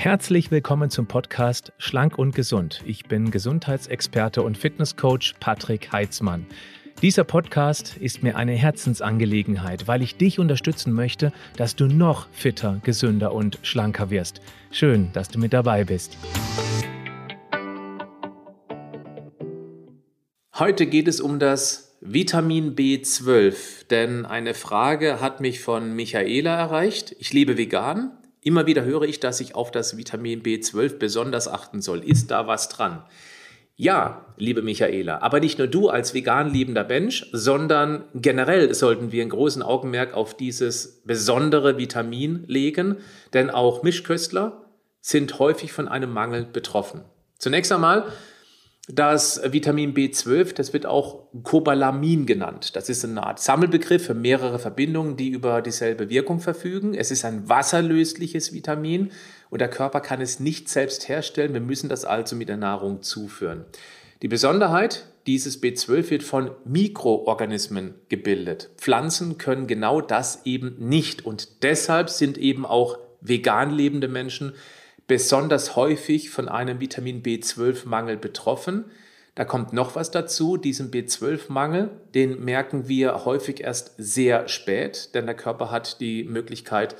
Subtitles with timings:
[0.00, 2.84] Herzlich willkommen zum Podcast Schlank und Gesund.
[2.86, 6.46] Ich bin Gesundheitsexperte und Fitnesscoach Patrick Heitzmann.
[7.02, 12.80] Dieser Podcast ist mir eine Herzensangelegenheit, weil ich dich unterstützen möchte, dass du noch fitter,
[12.84, 14.40] gesünder und schlanker wirst.
[14.70, 16.16] Schön, dass du mit dabei bist.
[20.54, 27.16] Heute geht es um das Vitamin B12, denn eine Frage hat mich von Michaela erreicht.
[27.18, 28.12] Ich liebe vegan,
[28.48, 32.02] Immer wieder höre ich, dass ich auf das Vitamin B12 besonders achten soll.
[32.02, 33.02] Ist da was dran?
[33.76, 39.20] Ja, liebe Michaela, aber nicht nur du als vegan liebender Mensch, sondern generell sollten wir
[39.20, 42.96] einen großen Augenmerk auf dieses besondere Vitamin legen,
[43.34, 44.64] denn auch Mischköstler
[45.02, 47.02] sind häufig von einem Mangel betroffen.
[47.36, 48.06] Zunächst einmal
[48.90, 52.74] das Vitamin B12, das wird auch Cobalamin genannt.
[52.74, 56.94] Das ist eine Art Sammelbegriff für mehrere Verbindungen, die über dieselbe Wirkung verfügen.
[56.94, 59.12] Es ist ein wasserlösliches Vitamin
[59.50, 61.52] und der Körper kann es nicht selbst herstellen.
[61.52, 63.66] Wir müssen das also mit der Nahrung zuführen.
[64.22, 68.70] Die Besonderheit, dieses B12 wird von Mikroorganismen gebildet.
[68.78, 74.54] Pflanzen können genau das eben nicht und deshalb sind eben auch vegan lebende Menschen
[75.08, 78.84] besonders häufig von einem Vitamin B12-Mangel betroffen.
[79.34, 85.26] Da kommt noch was dazu, diesen B12-Mangel, den merken wir häufig erst sehr spät, denn
[85.26, 86.94] der Körper hat die Möglichkeit,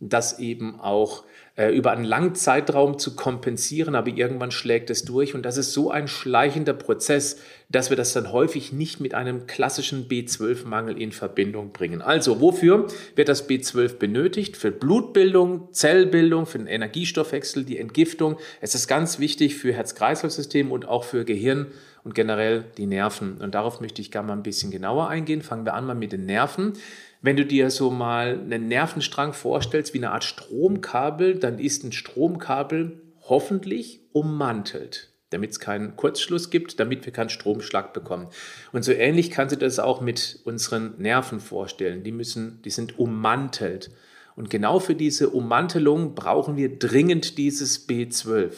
[0.00, 1.24] das eben auch
[1.58, 5.34] äh, über einen langen Zeitraum zu kompensieren, aber irgendwann schlägt es durch.
[5.34, 9.48] Und das ist so ein schleichender Prozess, dass wir das dann häufig nicht mit einem
[9.48, 12.00] klassischen B12-Mangel in Verbindung bringen.
[12.00, 14.56] Also, wofür wird das B12 benötigt?
[14.56, 18.36] Für Blutbildung, Zellbildung, für den Energiestoffwechsel, die Entgiftung.
[18.60, 21.66] Es ist ganz wichtig für Herz-Kreislauf-System und auch für Gehirn
[22.04, 23.38] und generell die Nerven.
[23.38, 25.42] Und darauf möchte ich gerne mal ein bisschen genauer eingehen.
[25.42, 26.74] Fangen wir an mal mit den Nerven.
[27.20, 31.92] Wenn du dir so mal einen Nervenstrang vorstellst wie eine Art Stromkabel, dann ist ein
[31.92, 38.28] Stromkabel hoffentlich ummantelt, damit es keinen Kurzschluss gibt, damit wir keinen Stromschlag bekommen.
[38.72, 42.04] Und so ähnlich kannst du das auch mit unseren Nerven vorstellen.
[42.04, 43.90] Die müssen, die sind ummantelt.
[44.36, 48.52] Und genau für diese Ummantelung brauchen wir dringend dieses B12.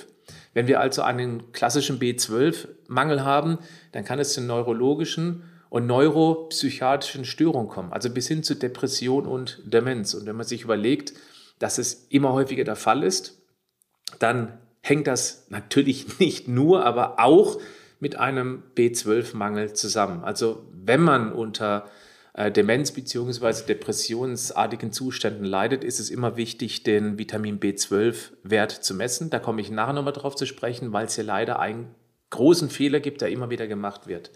[0.53, 3.59] Wenn wir also einen klassischen B12-Mangel haben,
[3.93, 9.63] dann kann es zu neurologischen und neuropsychiatrischen Störungen kommen, also bis hin zu Depression und
[9.65, 10.13] Demenz.
[10.15, 11.15] Und wenn man sich überlegt,
[11.59, 13.41] dass es immer häufiger der Fall ist,
[14.19, 17.59] dann hängt das natürlich nicht nur, aber auch
[18.01, 20.25] mit einem B12-Mangel zusammen.
[20.25, 21.89] Also wenn man unter
[22.33, 23.67] äh, Demenz bzw.
[23.69, 29.31] depressionsartigen Zuständen leidet, ist es immer wichtig, den Vitamin B12-Wert zu messen.
[29.31, 31.95] Da komme ich nachher nochmal drauf zu sprechen, weil es hier leider einen
[32.31, 34.31] großen Fehler gibt, der immer wieder gemacht wird.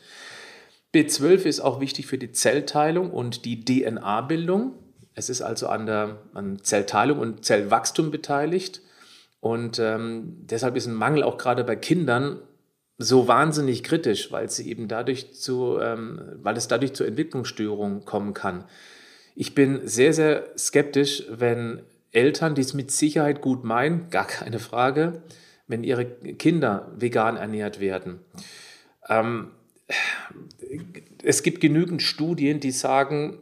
[0.94, 4.72] B12 ist auch wichtig für die Zellteilung und die DNA-Bildung.
[5.14, 8.80] Es ist also an der an Zellteilung und Zellwachstum beteiligt.
[9.40, 12.40] Und ähm, deshalb ist ein Mangel auch gerade bei Kindern
[12.96, 18.32] so wahnsinnig kritisch, weil sie eben dadurch zu, ähm, weil es dadurch zu Entwicklungsstörungen kommen
[18.32, 18.64] kann.
[19.34, 21.82] Ich bin sehr, sehr skeptisch, wenn
[22.12, 25.22] Eltern, die es mit Sicherheit gut meinen, gar keine Frage,
[25.66, 28.20] wenn ihre Kinder vegan ernährt werden.
[29.08, 29.50] Ähm,
[31.22, 33.38] es gibt genügend Studien, die sagen,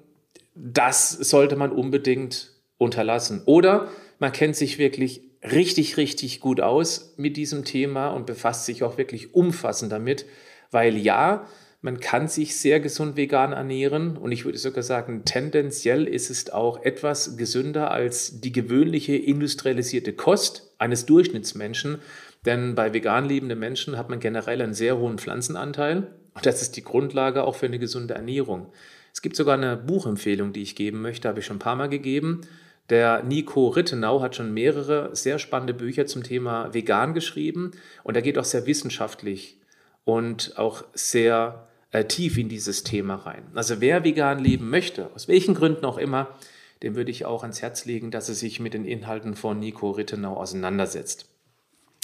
[0.55, 3.43] das sollte man unbedingt unterlassen.
[3.47, 3.89] Oder
[4.19, 8.99] man kennt sich wirklich richtig, richtig gut aus mit diesem Thema und befasst sich auch
[8.99, 10.27] wirklich umfassend damit,
[10.71, 11.47] weil ja,
[11.81, 16.51] man kann sich sehr gesund vegan ernähren und ich würde sogar sagen, tendenziell ist es
[16.51, 21.99] auch etwas gesünder als die gewöhnliche industrialisierte Kost eines Durchschnittsmenschen,
[22.47, 26.77] denn bei vegan lebenden Menschen hat man generell einen sehr hohen Pflanzenanteil und das ist
[26.77, 28.73] die Grundlage auch für eine gesunde Ernährung.
[29.13, 31.89] Es gibt sogar eine Buchempfehlung, die ich geben möchte, habe ich schon ein paar Mal
[31.89, 32.43] gegeben.
[32.89, 37.73] Der Nico Rittenau hat schon mehrere sehr spannende Bücher zum Thema vegan geschrieben
[38.03, 39.59] und er geht auch sehr wissenschaftlich
[40.05, 43.45] und auch sehr äh, tief in dieses Thema rein.
[43.55, 46.29] Also wer vegan leben möchte, aus welchen Gründen auch immer,
[46.83, 49.91] dem würde ich auch ans Herz legen, dass er sich mit den Inhalten von Nico
[49.91, 51.27] Rittenau auseinandersetzt.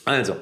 [0.04, 0.36] Also,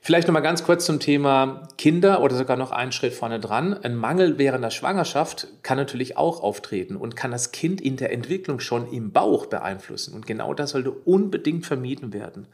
[0.00, 3.74] Vielleicht noch mal ganz kurz zum Thema Kinder oder sogar noch einen Schritt vorne dran.
[3.74, 8.12] Ein Mangel während der Schwangerschaft kann natürlich auch auftreten und kann das Kind in der
[8.12, 10.14] Entwicklung schon im Bauch beeinflussen.
[10.14, 12.46] Und genau das sollte unbedingt vermieden werden.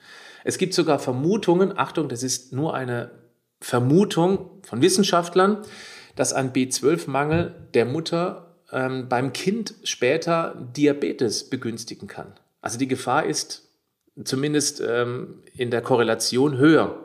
[0.42, 3.10] Es gibt sogar Vermutungen, Achtung, das ist nur eine
[3.60, 5.62] Vermutung von Wissenschaftlern,
[6.16, 12.34] dass ein B12-Mangel der Mutter ähm, beim Kind später Diabetes begünstigen kann.
[12.60, 13.68] Also die Gefahr ist
[14.22, 17.03] zumindest ähm, in der Korrelation höher.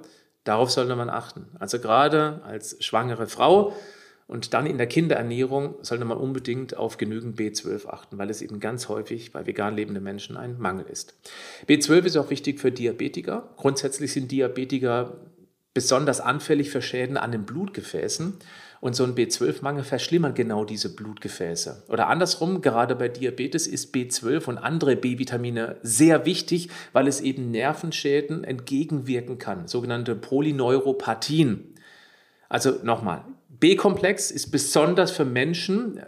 [0.50, 1.46] Darauf sollte man achten.
[1.60, 3.72] Also gerade als schwangere Frau
[4.26, 8.60] Und dann in der Kinderernährung sollte man unbedingt auf genügend B12 achten, weil es eben
[8.60, 11.14] ganz häufig bei vegan lebenden Menschen ein Mangel ist.
[11.68, 13.48] B12 ist auch wichtig für Diabetiker.
[13.58, 15.18] Grundsätzlich sind Diabetiker
[15.76, 18.34] besonders anfällig für Schäden an den Blutgefäßen.
[18.82, 21.84] Und so ein B12-Mangel verschlimmert genau diese Blutgefäße.
[21.90, 27.52] Oder andersrum, gerade bei Diabetes ist B12 und andere B-Vitamine sehr wichtig, weil es eben
[27.52, 31.76] Nervenschäden entgegenwirken kann, sogenannte Polyneuropathien.
[32.48, 36.00] Also nochmal, B-Komplex ist besonders für Menschen,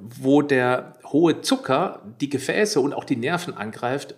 [0.00, 4.14] wo der hohe Zucker die Gefäße und auch die Nerven angreift.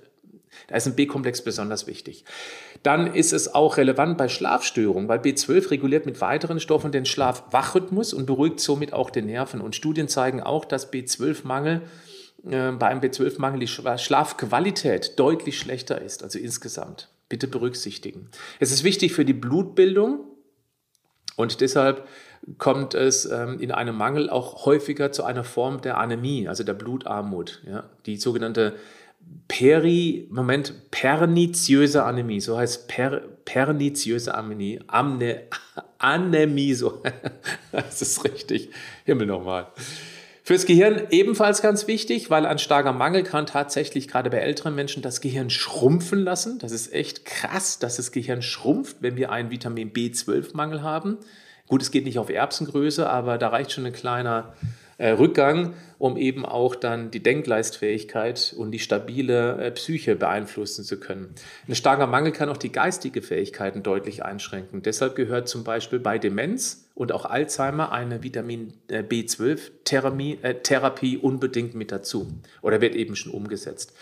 [0.68, 2.24] Da ist ein B-Komplex besonders wichtig.
[2.82, 8.12] Dann ist es auch relevant bei Schlafstörungen, weil B12 reguliert mit weiteren Stoffen den Schlaf-Wach-Rhythmus
[8.12, 9.60] und beruhigt somit auch den Nerven.
[9.60, 11.82] Und Studien zeigen auch, dass B12-Mangel
[12.48, 17.08] äh, bei einem B12-Mangel die Schlafqualität deutlich schlechter ist, also insgesamt.
[17.28, 18.28] Bitte berücksichtigen.
[18.58, 20.24] Es ist wichtig für die Blutbildung
[21.36, 22.08] und deshalb
[22.58, 26.74] kommt es ähm, in einem Mangel auch häufiger zu einer Form der Anämie, also der
[26.74, 27.62] Blutarmut.
[28.06, 28.74] Die sogenannte
[29.48, 35.42] Peri, Moment, perniziöse Anämie, so heißt per, perniziöse Anämie, Amne,
[35.98, 37.02] Anämie, so,
[37.72, 38.70] das ist richtig,
[39.04, 39.68] Himmel nochmal.
[40.50, 45.02] Fürs Gehirn ebenfalls ganz wichtig, weil ein starker Mangel kann tatsächlich gerade bei älteren Menschen
[45.02, 46.58] das Gehirn schrumpfen lassen.
[46.58, 51.18] Das ist echt krass, dass das Gehirn schrumpft, wenn wir einen Vitamin B12-Mangel haben.
[51.68, 54.54] Gut, es geht nicht auf Erbsengröße, aber da reicht schon ein kleiner
[55.08, 61.34] Rückgang, um eben auch dann die Denkleistfähigkeit und die stabile äh, Psyche beeinflussen zu können.
[61.68, 64.82] Ein starker Mangel kann auch die geistige Fähigkeiten deutlich einschränken.
[64.82, 71.92] Deshalb gehört zum Beispiel bei Demenz und auch Alzheimer eine Vitamin äh, B12-Therapie unbedingt mit
[71.92, 72.28] dazu
[72.60, 73.94] oder wird eben schon umgesetzt.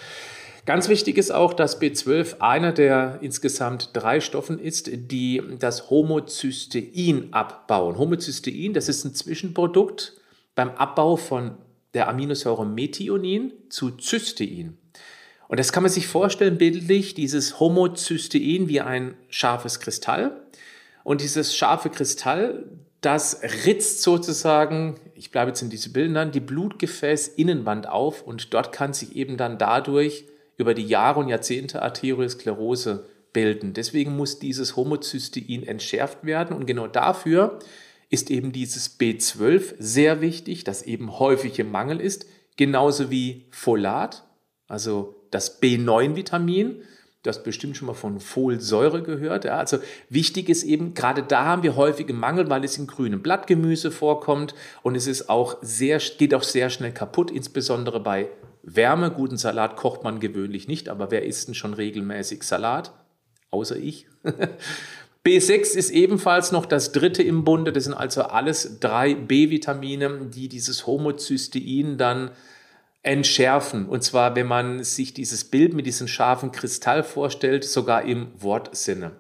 [0.67, 7.29] Ganz wichtig ist auch, dass B12 einer der insgesamt drei Stoffen ist, die das Homozystein
[7.31, 7.97] abbauen.
[7.97, 10.19] Homozystein, das ist ein Zwischenprodukt
[10.59, 11.53] beim Abbau von
[11.95, 14.77] der Aminosäure Methionin zu Cystein.
[15.47, 20.43] Und das kann man sich vorstellen bildlich, dieses Homozystein wie ein scharfes Kristall.
[21.05, 22.65] Und dieses scharfe Kristall,
[23.01, 28.93] das ritzt sozusagen, ich bleibe jetzt in diese Bildern, die Blutgefäßinnenwand auf und dort kann
[28.93, 30.25] sich eben dann dadurch
[30.57, 33.75] über die Jahre und Jahrzehnte Arteriosklerose bilden.
[33.75, 37.61] Deswegen muss dieses Homozystein entschärft werden und genau dafür
[38.11, 42.27] ist eben dieses B12 sehr wichtig, das eben häufig im Mangel ist,
[42.57, 44.25] genauso wie Folat,
[44.67, 46.83] also das B9-Vitamin.
[47.23, 49.45] Du hast bestimmt schon mal von Folsäure gehört.
[49.45, 49.79] Ja, also
[50.09, 53.91] wichtig ist eben, gerade da haben wir häufig einen Mangel, weil es in grünem Blattgemüse
[53.91, 58.29] vorkommt und es ist auch sehr, geht auch sehr schnell kaputt, insbesondere bei
[58.63, 59.11] Wärme.
[59.11, 62.93] Guten Salat kocht man gewöhnlich nicht, aber wer isst denn schon regelmäßig Salat?
[63.51, 64.07] Außer ich.
[65.29, 67.71] B6 ist ebenfalls noch das dritte im Bunde.
[67.71, 72.31] Das sind also alles drei B-Vitamine, die dieses Homozystein dann
[73.03, 73.87] entschärfen.
[73.87, 79.13] Und zwar, wenn man sich dieses Bild mit diesem scharfen Kristall vorstellt, sogar im Wortsinne.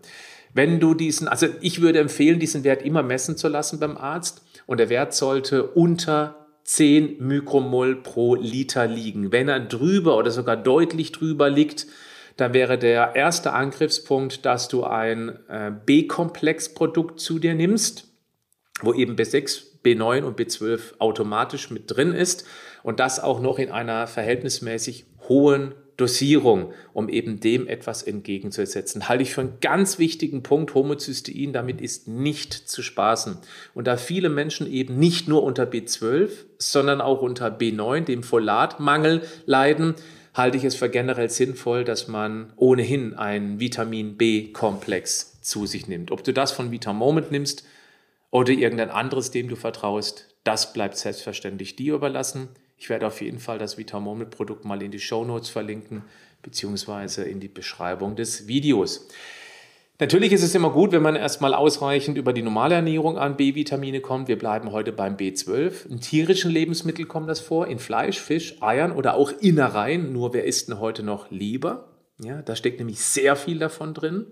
[0.54, 4.40] Wenn du diesen, also ich würde empfehlen, diesen Wert immer messen zu lassen beim Arzt
[4.64, 9.30] und der Wert sollte unter 10 Mikromol pro Liter liegen.
[9.30, 11.86] Wenn er drüber oder sogar deutlich drüber liegt,
[12.38, 18.04] dann wäre der erste Angriffspunkt, dass du ein äh, B-Komplex-Produkt zu dir nimmst,
[18.80, 22.46] wo eben B6, B9 und B12 automatisch mit drin ist
[22.84, 29.08] und das auch noch in einer verhältnismäßig hohen Dosierung, um eben dem etwas entgegenzusetzen.
[29.08, 30.74] Halte ich für einen ganz wichtigen Punkt.
[30.74, 33.36] Homozystein, damit ist nicht zu spaßen.
[33.74, 39.22] Und da viele Menschen eben nicht nur unter B12, sondern auch unter B9, dem Folatmangel,
[39.44, 39.96] leiden,
[40.38, 46.12] halte ich es für generell sinnvoll, dass man ohnehin einen Vitamin B-Komplex zu sich nimmt.
[46.12, 47.64] Ob du das von Vitamoment nimmst
[48.30, 52.48] oder irgendein anderes, dem du vertraust, das bleibt selbstverständlich dir überlassen.
[52.78, 56.04] Ich werde auf jeden Fall das Vitamomel-Produkt mal in die Show Notes verlinken,
[56.42, 59.08] beziehungsweise in die Beschreibung des Videos.
[60.00, 64.00] Natürlich ist es immer gut, wenn man erstmal ausreichend über die normale Ernährung an B-Vitamine
[64.00, 64.28] kommt.
[64.28, 65.88] Wir bleiben heute beim B12.
[65.88, 70.12] In tierischen Lebensmitteln kommt das vor, in Fleisch, Fisch, Eiern oder auch Innereien.
[70.12, 71.88] Nur wer isst denn heute noch Leber?
[72.22, 74.26] Ja, da steckt nämlich sehr viel davon drin.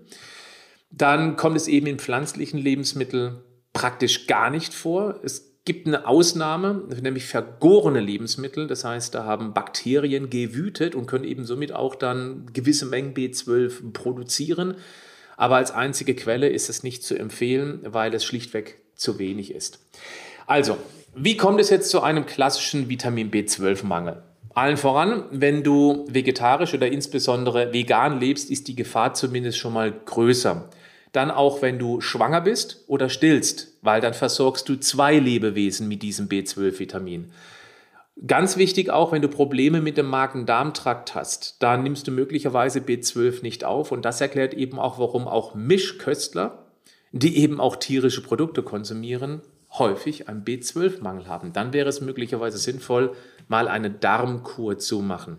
[0.89, 3.41] Dann kommt es eben in pflanzlichen Lebensmitteln
[3.73, 5.19] praktisch gar nicht vor.
[5.21, 8.67] Es gibt eine Ausnahme, nämlich vergorene Lebensmittel.
[8.67, 13.91] Das heißt, da haben Bakterien gewütet und können eben somit auch dann gewisse Mengen B12
[13.91, 14.75] produzieren.
[15.37, 19.79] Aber als einzige Quelle ist es nicht zu empfehlen, weil es schlichtweg zu wenig ist.
[20.47, 20.77] Also,
[21.15, 24.23] wie kommt es jetzt zu einem klassischen Vitamin B12-Mangel?
[24.55, 29.91] Allen voran, wenn du vegetarisch oder insbesondere vegan lebst, ist die Gefahr zumindest schon mal
[29.91, 30.67] größer.
[31.13, 36.03] dann auch, wenn du schwanger bist oder stillst, weil dann versorgst du zwei Lebewesen mit
[36.03, 37.31] diesem B12-Vitamin.
[38.25, 43.43] Ganz wichtig auch, wenn du Probleme mit dem Magen-Darm-Trakt hast, dann nimmst du möglicherweise B12
[43.43, 46.65] nicht auf und das erklärt eben auch, warum auch Mischköstler,
[47.11, 51.53] die eben auch tierische Produkte konsumieren, häufig einen B12-Mangel haben.
[51.53, 53.13] Dann wäre es möglicherweise sinnvoll,
[53.47, 55.37] mal eine Darmkur zu machen.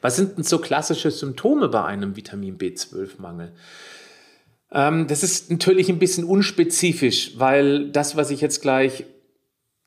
[0.00, 3.52] Was sind denn so klassische Symptome bei einem Vitamin B12-Mangel?
[4.72, 9.04] Ähm, das ist natürlich ein bisschen unspezifisch, weil das, was ich jetzt gleich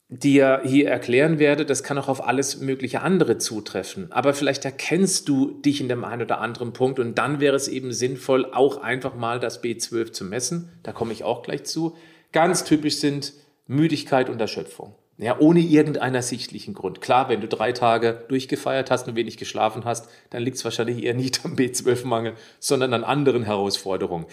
[0.10, 4.12] dir hier erklären werde, das kann auch auf alles mögliche andere zutreffen.
[4.12, 7.68] Aber vielleicht erkennst du dich in dem einen oder anderen Punkt und dann wäre es
[7.68, 10.72] eben sinnvoll, auch einfach mal das B12 zu messen.
[10.84, 11.96] Da komme ich auch gleich zu.
[12.32, 13.34] Ganz typisch sind
[13.68, 14.96] Müdigkeit und Erschöpfung.
[15.18, 17.00] Ja, ohne irgendeinen ersichtlichen Grund.
[17.00, 21.04] Klar, wenn du drei Tage durchgefeiert hast und wenig geschlafen hast, dann liegt es wahrscheinlich
[21.04, 24.26] eher nicht am B12-Mangel, sondern an anderen Herausforderungen.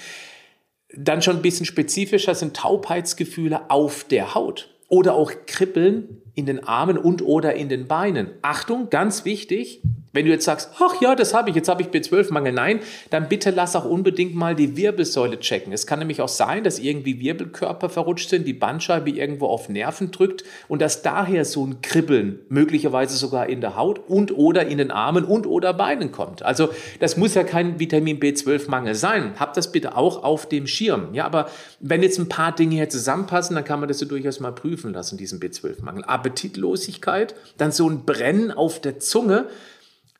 [0.96, 6.62] Dann schon ein bisschen spezifischer sind Taubheitsgefühle auf der Haut oder auch Kribbeln in den
[6.64, 8.28] Armen und oder in den Beinen.
[8.42, 9.82] Achtung, ganz wichtig,
[10.12, 13.28] wenn du jetzt sagst, ach ja, das habe ich, jetzt habe ich B12-Mangel, nein, dann
[13.28, 15.72] bitte lass auch unbedingt mal die Wirbelsäule checken.
[15.72, 20.10] Es kann nämlich auch sein, dass irgendwie Wirbelkörper verrutscht sind, die Bandscheibe irgendwo auf Nerven
[20.10, 24.78] drückt und dass daher so ein Kribbeln möglicherweise sogar in der Haut und oder in
[24.78, 26.42] den Armen und oder Beinen kommt.
[26.42, 29.34] Also das muss ja kein Vitamin B12-Mangel sein.
[29.38, 31.14] Habt das bitte auch auf dem Schirm.
[31.14, 31.48] Ja, aber
[31.78, 34.92] wenn jetzt ein paar Dinge hier zusammenpassen, dann kann man das so durchaus mal prüfen
[34.92, 36.04] lassen, diesen B12-Mangel.
[36.04, 39.46] Appetitlosigkeit, dann so ein Brennen auf der Zunge,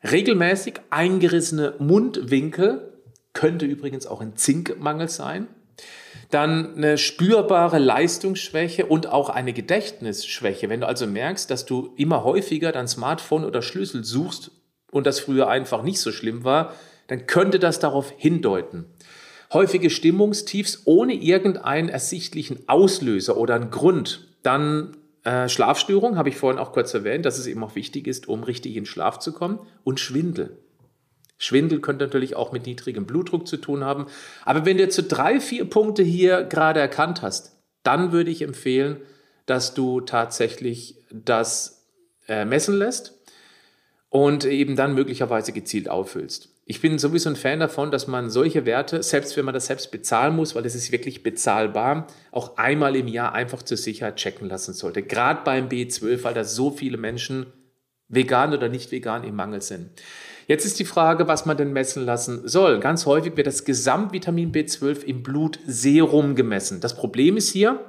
[0.03, 2.93] Regelmäßig eingerissene Mundwinkel
[3.33, 5.47] könnte übrigens auch ein Zinkmangel sein.
[6.31, 10.69] Dann eine spürbare Leistungsschwäche und auch eine Gedächtnisschwäche.
[10.69, 14.53] Wenn du also merkst, dass du immer häufiger dein Smartphone oder Schlüssel suchst
[14.91, 16.75] und das früher einfach nicht so schlimm war,
[17.09, 18.87] dann könnte das darauf hindeuten.
[19.53, 24.29] Häufige Stimmungstiefs ohne irgendeinen ersichtlichen Auslöser oder einen Grund.
[24.45, 28.29] Dann äh, Schlafstörung habe ich vorhin auch kurz erwähnt, dass es eben auch wichtig ist,
[28.29, 29.59] um richtig in Schlaf zu kommen.
[29.85, 30.59] Und Schwindel.
[31.39, 34.07] Schwindel könnte natürlich auch mit niedrigem Blutdruck zu tun haben.
[34.45, 38.43] Aber wenn du jetzt so drei, vier Punkte hier gerade erkannt hast, dann würde ich
[38.43, 38.99] empfehlen,
[39.47, 41.87] dass du tatsächlich das
[42.29, 43.19] äh, messen lässt
[44.11, 46.51] und eben dann möglicherweise gezielt auffüllst.
[46.71, 49.91] Ich bin sowieso ein Fan davon, dass man solche Werte, selbst wenn man das selbst
[49.91, 54.49] bezahlen muss, weil es ist wirklich bezahlbar, auch einmal im Jahr einfach zur Sicherheit checken
[54.49, 55.03] lassen sollte.
[55.03, 57.47] Gerade beim B12, weil da so viele Menschen
[58.07, 59.91] vegan oder nicht vegan im Mangel sind.
[60.47, 62.79] Jetzt ist die Frage, was man denn messen lassen soll.
[62.79, 66.81] Ganz häufig wird das Gesamtvitamin B12 im Blutserum gemessen.
[66.81, 67.85] Das Problem ist hier,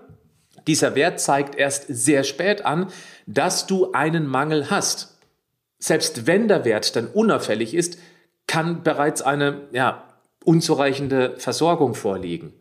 [0.65, 2.87] dieser Wert zeigt erst sehr spät an,
[3.27, 5.19] dass du einen Mangel hast.
[5.77, 7.99] Selbst wenn der Wert dann unauffällig ist,
[8.47, 10.03] kann bereits eine ja,
[10.43, 12.53] unzureichende Versorgung vorliegen.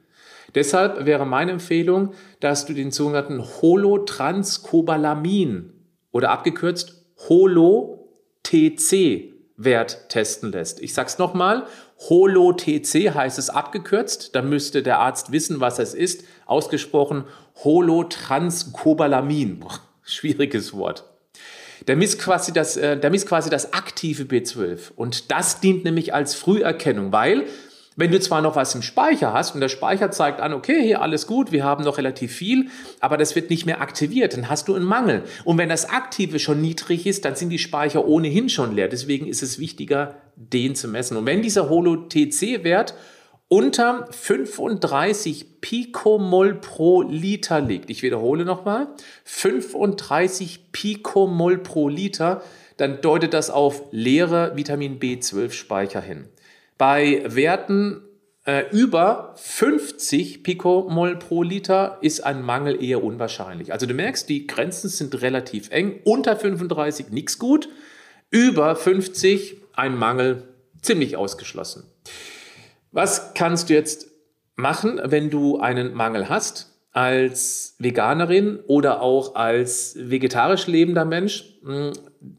[0.54, 5.72] Deshalb wäre meine Empfehlung, dass du den sogenannten Holotranscobalamin
[6.10, 10.80] oder abgekürzt Holo-TC-Wert testen lässt.
[10.80, 11.66] Ich sage es nochmal,
[12.08, 16.24] Holo-TC heißt es abgekürzt, dann müsste der Arzt wissen, was es ist.
[16.46, 17.24] Ausgesprochen
[17.62, 19.62] Holotranscobalamin.
[20.02, 21.09] Schwieriges Wort.
[21.86, 24.92] Der misst quasi das, äh, der misst quasi das aktive B12.
[24.96, 27.46] Und das dient nämlich als Früherkennung, weil
[27.96, 31.02] wenn du zwar noch was im Speicher hast und der Speicher zeigt an, okay, hier
[31.02, 32.68] alles gut, wir haben noch relativ viel,
[33.00, 35.24] aber das wird nicht mehr aktiviert, dann hast du einen Mangel.
[35.44, 38.88] Und wenn das Aktive schon niedrig ist, dann sind die Speicher ohnehin schon leer.
[38.88, 41.16] Deswegen ist es wichtiger, den zu messen.
[41.16, 42.94] Und wenn dieser Holo-TC-Wert
[43.50, 48.86] unter 35 Pikomol pro Liter liegt, ich wiederhole nochmal,
[49.24, 52.42] 35 Pikomol pro Liter,
[52.76, 56.28] dann deutet das auf leere Vitamin B12-Speicher hin.
[56.78, 58.02] Bei Werten
[58.46, 63.72] äh, über 50 Pikomol pro Liter ist ein Mangel eher unwahrscheinlich.
[63.72, 65.98] Also du merkst, die Grenzen sind relativ eng.
[66.04, 67.68] Unter 35 nichts gut,
[68.30, 70.44] über 50 ein Mangel
[70.82, 71.82] ziemlich ausgeschlossen.
[72.92, 74.08] Was kannst du jetzt
[74.56, 76.66] machen, wenn du einen Mangel hast?
[76.92, 81.92] Als Veganerin oder auch als vegetarisch lebender Mensch hm,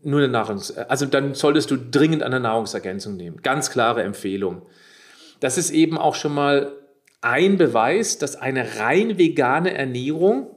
[0.04, 3.42] nur eine Nahrungs also dann solltest du dringend eine Nahrungsergänzung nehmen.
[3.42, 4.64] Ganz klare Empfehlung.
[5.40, 6.74] Das ist eben auch schon mal
[7.22, 10.48] ein Beweis, dass eine rein vegane Ernährung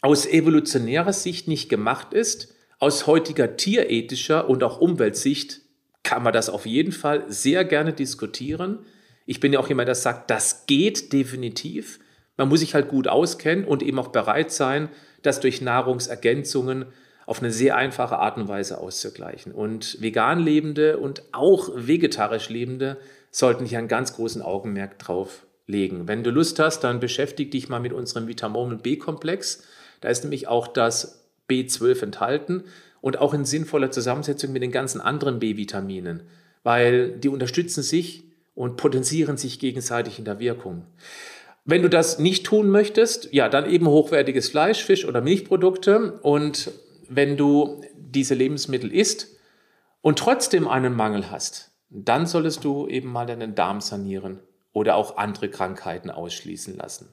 [0.00, 2.54] aus evolutionärer Sicht nicht gemacht ist.
[2.78, 5.62] Aus heutiger tierethischer und auch Umweltsicht
[6.04, 8.86] kann man das auf jeden Fall sehr gerne diskutieren.
[9.28, 12.00] Ich bin ja auch jemand, der sagt, das geht definitiv.
[12.38, 14.88] Man muss sich halt gut auskennen und eben auch bereit sein,
[15.20, 16.86] das durch Nahrungsergänzungen
[17.26, 19.52] auf eine sehr einfache Art und Weise auszugleichen.
[19.52, 22.96] Und vegan Lebende und auch vegetarisch Lebende
[23.30, 26.08] sollten hier einen ganz großen Augenmerk drauf legen.
[26.08, 29.62] Wenn du Lust hast, dann beschäftige dich mal mit unserem Vitamin B-Komplex.
[30.00, 32.64] Da ist nämlich auch das B12 enthalten
[33.02, 36.22] und auch in sinnvoller Zusammensetzung mit den ganzen anderen B-Vitaminen,
[36.62, 38.24] weil die unterstützen sich
[38.58, 40.84] und potenzieren sich gegenseitig in der Wirkung.
[41.64, 46.18] Wenn du das nicht tun möchtest, ja, dann eben hochwertiges Fleisch, Fisch oder Milchprodukte.
[46.22, 46.72] Und
[47.08, 49.28] wenn du diese Lebensmittel isst
[50.00, 54.40] und trotzdem einen Mangel hast, dann solltest du eben mal deinen Darm sanieren
[54.72, 57.10] oder auch andere Krankheiten ausschließen lassen.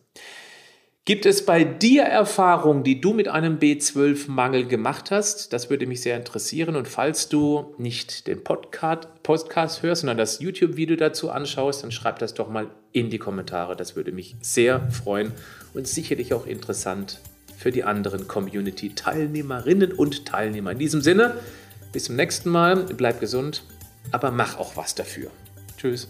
[1.05, 5.53] Gibt es bei dir Erfahrungen, die du mit einem B12-Mangel gemacht hast?
[5.53, 6.75] Das würde mich sehr interessieren.
[6.75, 12.17] Und falls du nicht den Podcast, Podcast hörst, sondern das YouTube-Video dazu anschaust, dann schreib
[12.17, 13.75] das doch mal in die Kommentare.
[13.75, 15.31] Das würde mich sehr freuen
[15.75, 17.19] und sicherlich auch interessant
[17.55, 20.71] für die anderen Community-Teilnehmerinnen und Teilnehmer.
[20.71, 21.35] In diesem Sinne,
[21.91, 22.77] bis zum nächsten Mal.
[22.97, 23.63] Bleib gesund,
[24.09, 25.29] aber mach auch was dafür.
[25.77, 26.07] Tschüss.